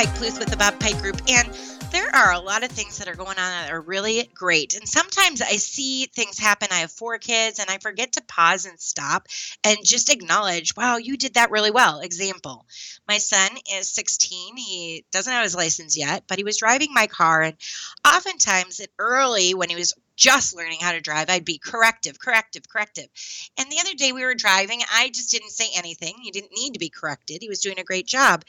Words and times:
Pike 0.00 0.14
Pluth 0.14 0.38
with 0.38 0.48
the 0.48 0.56
Bob 0.56 0.80
Pike 0.80 0.98
Group, 1.02 1.20
and 1.28 1.46
there 1.92 2.08
are 2.16 2.32
a 2.32 2.38
lot 2.38 2.64
of 2.64 2.70
things 2.70 2.96
that 2.96 3.06
are 3.06 3.14
going 3.14 3.36
on 3.36 3.36
that 3.36 3.70
are 3.70 3.82
really 3.82 4.30
great. 4.34 4.74
And 4.74 4.88
sometimes 4.88 5.42
I 5.42 5.56
see 5.56 6.06
things 6.06 6.38
happen. 6.38 6.68
I 6.70 6.76
have 6.76 6.90
four 6.90 7.18
kids, 7.18 7.58
and 7.58 7.68
I 7.68 7.76
forget 7.76 8.12
to 8.12 8.22
pause 8.22 8.64
and 8.64 8.80
stop 8.80 9.28
and 9.62 9.76
just 9.84 10.08
acknowledge, 10.08 10.74
wow, 10.74 10.96
you 10.96 11.18
did 11.18 11.34
that 11.34 11.50
really 11.50 11.70
well. 11.70 12.00
Example 12.00 12.64
My 13.06 13.18
son 13.18 13.50
is 13.74 13.90
16. 13.90 14.56
He 14.56 15.04
doesn't 15.12 15.30
have 15.30 15.42
his 15.42 15.54
license 15.54 15.98
yet, 15.98 16.24
but 16.26 16.38
he 16.38 16.44
was 16.44 16.56
driving 16.56 16.94
my 16.94 17.06
car. 17.06 17.42
And 17.42 17.58
oftentimes, 18.02 18.80
at 18.80 18.88
early 18.98 19.52
when 19.52 19.68
he 19.68 19.76
was 19.76 19.92
just 20.16 20.56
learning 20.56 20.78
how 20.80 20.92
to 20.92 21.02
drive, 21.02 21.28
I'd 21.28 21.44
be 21.44 21.58
corrective, 21.58 22.18
corrective, 22.18 22.66
corrective. 22.66 23.08
And 23.58 23.70
the 23.70 23.80
other 23.80 23.92
day 23.92 24.12
we 24.12 24.24
were 24.24 24.34
driving, 24.34 24.80
I 24.94 25.10
just 25.10 25.30
didn't 25.30 25.50
say 25.50 25.66
anything. 25.76 26.14
He 26.22 26.30
didn't 26.30 26.56
need 26.56 26.72
to 26.72 26.78
be 26.78 26.88
corrected. 26.88 27.42
He 27.42 27.50
was 27.50 27.60
doing 27.60 27.78
a 27.78 27.84
great 27.84 28.06
job. 28.06 28.46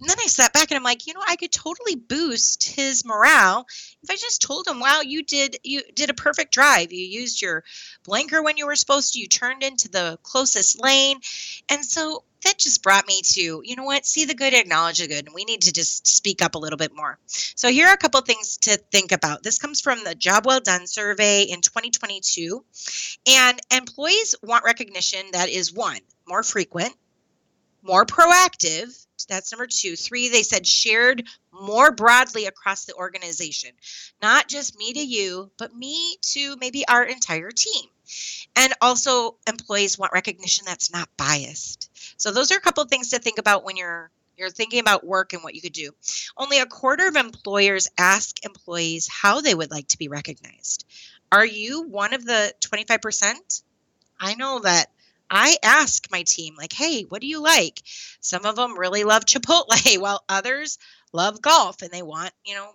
And 0.00 0.08
then 0.08 0.16
I 0.18 0.26
sat 0.26 0.52
back 0.52 0.70
and 0.70 0.76
I'm 0.76 0.82
like, 0.82 1.06
you 1.06 1.14
know, 1.14 1.22
I 1.26 1.36
could 1.36 1.52
totally 1.52 1.94
boost 1.94 2.64
his 2.64 3.04
morale 3.04 3.66
if 4.02 4.10
I 4.10 4.16
just 4.16 4.40
told 4.40 4.66
him, 4.66 4.80
"Wow, 4.80 5.02
you 5.02 5.22
did 5.22 5.58
you 5.62 5.82
did 5.94 6.10
a 6.10 6.14
perfect 6.14 6.52
drive. 6.52 6.92
You 6.92 7.04
used 7.04 7.42
your 7.42 7.64
blinker 8.04 8.42
when 8.42 8.56
you 8.56 8.66
were 8.66 8.76
supposed 8.76 9.12
to. 9.12 9.20
You 9.20 9.28
turned 9.28 9.62
into 9.62 9.88
the 9.88 10.18
closest 10.22 10.80
lane." 10.80 11.20
And 11.68 11.84
so 11.84 12.24
that 12.42 12.58
just 12.58 12.82
brought 12.82 13.06
me 13.06 13.20
to, 13.22 13.60
you 13.64 13.76
know 13.76 13.84
what, 13.84 14.06
see 14.06 14.24
the 14.24 14.34
good, 14.34 14.54
acknowledge 14.54 14.98
the 14.98 15.08
good. 15.08 15.26
And 15.26 15.34
we 15.34 15.44
need 15.44 15.62
to 15.62 15.72
just 15.72 16.06
speak 16.06 16.42
up 16.42 16.54
a 16.54 16.58
little 16.58 16.78
bit 16.78 16.94
more. 16.94 17.18
So 17.26 17.68
here 17.68 17.86
are 17.88 17.92
a 17.92 17.98
couple 17.98 18.20
things 18.22 18.56
to 18.58 18.78
think 18.90 19.12
about. 19.12 19.42
This 19.42 19.58
comes 19.58 19.80
from 19.80 20.02
the 20.04 20.14
Job 20.14 20.46
Well 20.46 20.60
Done 20.60 20.86
survey 20.86 21.42
in 21.42 21.60
2022. 21.60 22.64
And 23.26 23.60
employees 23.70 24.34
want 24.42 24.64
recognition 24.64 25.26
that 25.32 25.50
is 25.50 25.72
one, 25.72 26.00
more 26.26 26.42
frequent, 26.42 26.94
more 27.82 28.04
proactive, 28.04 29.06
that's 29.28 29.52
number 29.52 29.66
two. 29.66 29.96
Three, 29.96 30.28
they 30.28 30.42
said 30.42 30.66
shared 30.66 31.24
more 31.52 31.92
broadly 31.92 32.46
across 32.46 32.84
the 32.84 32.94
organization, 32.94 33.70
not 34.22 34.48
just 34.48 34.78
me 34.78 34.92
to 34.92 35.00
you, 35.00 35.50
but 35.58 35.74
me 35.74 36.16
to 36.22 36.56
maybe 36.60 36.86
our 36.88 37.04
entire 37.04 37.50
team. 37.50 37.88
And 38.56 38.72
also, 38.80 39.36
employees 39.46 39.98
want 39.98 40.12
recognition 40.12 40.64
that's 40.66 40.92
not 40.92 41.08
biased. 41.16 41.90
So 42.16 42.32
those 42.32 42.50
are 42.50 42.56
a 42.56 42.60
couple 42.60 42.82
of 42.82 42.90
things 42.90 43.10
to 43.10 43.18
think 43.18 43.38
about 43.38 43.64
when 43.64 43.76
you're 43.76 44.10
you're 44.36 44.50
thinking 44.50 44.80
about 44.80 45.06
work 45.06 45.34
and 45.34 45.42
what 45.42 45.54
you 45.54 45.60
could 45.60 45.74
do. 45.74 45.90
Only 46.34 46.60
a 46.60 46.66
quarter 46.66 47.06
of 47.06 47.14
employers 47.14 47.90
ask 47.98 48.42
employees 48.42 49.06
how 49.06 49.42
they 49.42 49.54
would 49.54 49.70
like 49.70 49.88
to 49.88 49.98
be 49.98 50.08
recognized. 50.08 50.86
Are 51.30 51.44
you 51.44 51.82
one 51.82 52.14
of 52.14 52.24
the 52.24 52.54
25%? 52.60 53.62
I 54.18 54.34
know 54.34 54.60
that 54.60 54.90
I 55.30 55.56
ask 55.62 56.10
my 56.10 56.24
team, 56.24 56.54
like, 56.56 56.72
hey, 56.72 57.02
what 57.02 57.20
do 57.20 57.26
you 57.28 57.40
like? 57.40 57.82
Some 58.20 58.44
of 58.44 58.56
them 58.56 58.78
really 58.78 59.04
love 59.04 59.24
Chipotle, 59.24 59.98
while 60.00 60.24
others 60.28 60.78
love 61.12 61.40
golf 61.40 61.82
and 61.82 61.90
they 61.90 62.02
want, 62.02 62.32
you 62.44 62.54
know, 62.54 62.70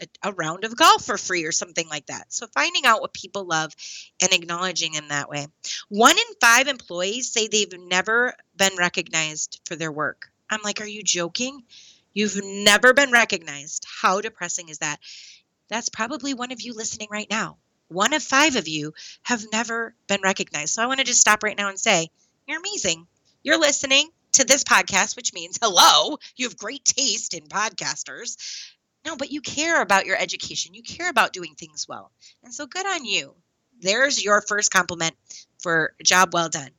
a, 0.00 0.28
a, 0.28 0.32
round 0.32 0.64
of 0.64 0.76
golf 0.76 1.04
for 1.04 1.18
free 1.18 1.44
or 1.44 1.50
something 1.50 1.88
like 1.88 2.06
that. 2.06 2.32
So 2.32 2.46
finding 2.54 2.86
out 2.86 3.00
what 3.00 3.12
people 3.12 3.44
love 3.44 3.74
and 4.22 4.32
acknowledging 4.32 4.94
in 4.94 5.08
that 5.08 5.28
way. 5.28 5.48
One 5.88 6.16
in 6.16 6.34
five 6.40 6.68
employees 6.68 7.32
say 7.32 7.48
they've 7.48 7.72
never 7.76 8.34
been 8.56 8.76
recognized 8.78 9.60
for 9.64 9.74
their 9.74 9.90
work. 9.90 10.30
I'm 10.48 10.60
like, 10.62 10.80
are 10.80 10.86
you 10.86 11.02
joking? 11.02 11.64
You've 12.14 12.40
never 12.44 12.94
been 12.94 13.10
recognized. 13.10 13.86
How 14.00 14.20
depressing 14.20 14.68
is 14.68 14.78
that? 14.78 15.00
That's 15.68 15.88
probably 15.88 16.32
one 16.32 16.52
of 16.52 16.62
you 16.62 16.74
listening 16.74 17.08
right 17.10 17.28
now 17.28 17.58
one 17.88 18.12
of 18.12 18.22
five 18.22 18.56
of 18.56 18.68
you 18.68 18.92
have 19.22 19.44
never 19.52 19.94
been 20.06 20.20
recognized. 20.22 20.74
So 20.74 20.82
I 20.82 20.86
want 20.86 21.00
to 21.00 21.06
just 21.06 21.20
stop 21.20 21.42
right 21.42 21.56
now 21.56 21.68
and 21.68 21.78
say, 21.78 22.08
you're 22.46 22.58
amazing. 22.58 23.06
You're 23.42 23.58
listening 23.58 24.08
to 24.32 24.44
this 24.44 24.64
podcast, 24.64 25.16
which 25.16 25.32
means 25.32 25.58
hello, 25.60 26.18
you 26.36 26.46
have 26.46 26.56
great 26.56 26.84
taste 26.84 27.34
in 27.34 27.44
podcasters. 27.44 28.36
No, 29.04 29.16
but 29.16 29.30
you 29.30 29.40
care 29.40 29.80
about 29.80 30.06
your 30.06 30.16
education. 30.16 30.74
You 30.74 30.82
care 30.82 31.08
about 31.08 31.32
doing 31.32 31.54
things 31.54 31.86
well. 31.88 32.10
And 32.42 32.52
so 32.52 32.66
good 32.66 32.86
on 32.86 33.04
you. 33.04 33.34
There's 33.80 34.22
your 34.22 34.42
first 34.42 34.70
compliment 34.70 35.14
for 35.60 35.94
a 36.00 36.04
job 36.04 36.34
well 36.34 36.48
done. 36.48 36.70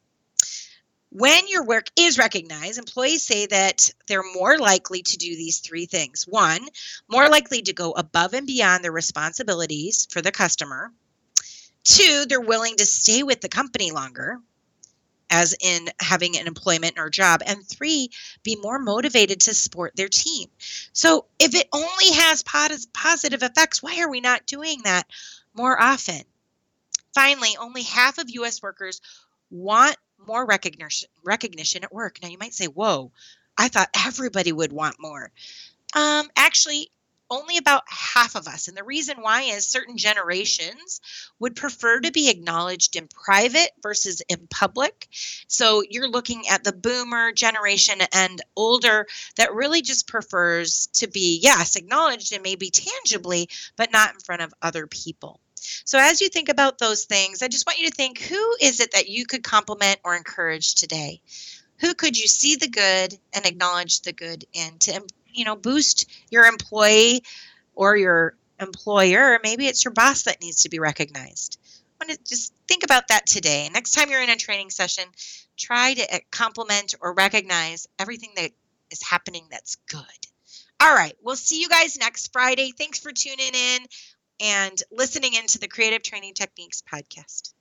When 1.11 1.47
your 1.47 1.65
work 1.65 1.87
is 1.97 2.19
recognized, 2.19 2.77
employees 2.77 3.25
say 3.25 3.47
that 3.47 3.91
they're 4.07 4.23
more 4.35 4.59
likely 4.59 5.01
to 5.01 5.17
do 5.17 5.35
these 5.35 5.57
three 5.57 5.87
things. 5.87 6.25
One, 6.27 6.67
more 7.07 7.27
likely 7.29 7.63
to 7.63 7.73
go 7.73 7.91
above 7.93 8.33
and 8.33 8.45
beyond 8.45 8.83
their 8.83 8.91
responsibilities 8.91 10.07
for 10.11 10.21
the 10.21 10.31
customer. 10.31 10.91
Two, 11.83 12.25
they're 12.29 12.39
willing 12.39 12.75
to 12.75 12.85
stay 12.85 13.23
with 13.23 13.41
the 13.41 13.49
company 13.49 13.89
longer, 13.89 14.39
as 15.31 15.55
in 15.59 15.89
having 15.99 16.37
an 16.37 16.45
employment 16.45 16.99
or 16.99 17.09
job. 17.09 17.41
And 17.43 17.67
three, 17.67 18.11
be 18.43 18.55
more 18.57 18.77
motivated 18.77 19.41
to 19.41 19.55
support 19.55 19.95
their 19.95 20.09
team. 20.09 20.49
So 20.93 21.25
if 21.39 21.55
it 21.55 21.69
only 21.73 22.11
has 22.13 22.43
positive 22.43 23.41
effects, 23.41 23.81
why 23.81 23.99
are 24.01 24.09
we 24.09 24.21
not 24.21 24.45
doing 24.45 24.81
that 24.83 25.07
more 25.55 25.81
often? 25.81 26.21
Finally, 27.15 27.57
only 27.59 27.81
half 27.81 28.19
of 28.19 28.29
US 28.29 28.61
workers 28.61 29.01
want 29.49 29.97
more 30.27 30.45
recognition 30.45 31.09
recognition 31.23 31.83
at 31.83 31.93
work. 31.93 32.19
Now 32.21 32.29
you 32.29 32.37
might 32.37 32.53
say, 32.53 32.65
"Whoa, 32.65 33.11
I 33.57 33.67
thought 33.67 33.89
everybody 33.93 34.51
would 34.51 34.71
want 34.71 34.99
more." 34.99 35.31
Um, 35.93 36.29
actually, 36.35 36.91
only 37.29 37.57
about 37.57 37.83
half 37.87 38.35
of 38.35 38.47
us. 38.47 38.67
And 38.67 38.75
the 38.75 38.83
reason 38.83 39.17
why 39.21 39.43
is 39.43 39.67
certain 39.67 39.97
generations 39.97 40.99
would 41.39 41.55
prefer 41.55 41.99
to 41.99 42.11
be 42.11 42.29
acknowledged 42.29 42.95
in 42.95 43.07
private 43.07 43.71
versus 43.81 44.21
in 44.27 44.47
public. 44.49 45.07
So 45.47 45.83
you're 45.87 46.09
looking 46.09 46.47
at 46.47 46.63
the 46.63 46.73
boomer 46.73 47.31
generation 47.31 47.99
and 48.13 48.41
older 48.55 49.07
that 49.35 49.53
really 49.53 49.81
just 49.81 50.07
prefers 50.07 50.87
to 50.93 51.07
be, 51.07 51.39
yes, 51.41 51.75
acknowledged 51.75 52.33
and 52.33 52.43
maybe 52.43 52.71
tangibly, 52.71 53.49
but 53.75 53.91
not 53.91 54.13
in 54.13 54.19
front 54.19 54.41
of 54.41 54.53
other 54.61 54.87
people. 54.87 55.39
So 55.85 55.97
as 55.99 56.21
you 56.21 56.29
think 56.29 56.49
about 56.49 56.77
those 56.77 57.05
things, 57.05 57.41
I 57.41 57.47
just 57.47 57.65
want 57.65 57.79
you 57.79 57.89
to 57.89 57.95
think 57.95 58.19
who 58.19 58.55
is 58.61 58.79
it 58.79 58.91
that 58.93 59.09
you 59.09 59.25
could 59.25 59.43
compliment 59.43 59.99
or 60.03 60.15
encourage 60.15 60.75
today? 60.75 61.21
Who 61.79 61.93
could 61.93 62.17
you 62.17 62.27
see 62.27 62.55
the 62.55 62.67
good 62.67 63.17
and 63.33 63.45
acknowledge 63.45 64.01
the 64.01 64.13
good 64.13 64.45
in 64.53 64.77
to 64.79 65.01
you 65.31 65.45
know 65.45 65.55
boost 65.55 66.09
your 66.29 66.45
employee 66.45 67.23
or 67.75 67.95
your 67.95 68.35
employer? 68.59 69.39
Maybe 69.43 69.67
it's 69.67 69.85
your 69.85 69.93
boss 69.93 70.23
that 70.23 70.41
needs 70.41 70.63
to 70.63 70.69
be 70.69 70.79
recognized. 70.79 71.59
I 72.01 72.05
want 72.05 72.17
to 72.17 72.29
just 72.29 72.53
think 72.67 72.83
about 72.83 73.09
that 73.09 73.25
today. 73.25 73.69
Next 73.73 73.91
time 73.91 74.09
you're 74.09 74.21
in 74.21 74.29
a 74.29 74.35
training 74.35 74.69
session, 74.69 75.05
try 75.57 75.93
to 75.93 76.13
eh, 76.13 76.19
compliment 76.31 76.95
or 77.01 77.13
recognize 77.13 77.87
everything 77.97 78.31
that 78.35 78.51
is 78.91 79.03
happening 79.03 79.45
that's 79.51 79.75
good. 79.87 80.03
All 80.81 80.93
right, 80.93 81.13
we'll 81.21 81.35
see 81.35 81.59
you 81.59 81.67
guys 81.67 81.97
next 81.97 82.31
Friday. 82.31 82.71
Thanks 82.77 82.99
for 82.99 83.11
tuning 83.11 83.53
in 83.53 83.79
and 84.39 84.81
listening 84.91 85.33
into 85.33 85.59
the 85.59 85.67
Creative 85.67 86.01
Training 86.01 86.33
Techniques 86.33 86.81
podcast. 86.81 87.53